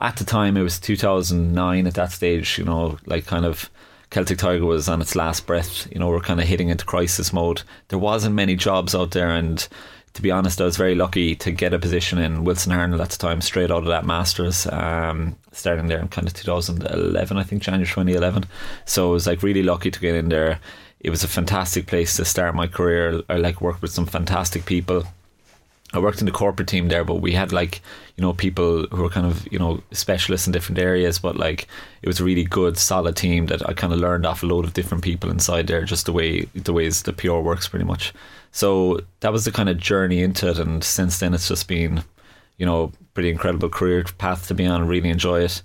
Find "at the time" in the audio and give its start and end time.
0.00-0.56, 13.00-13.40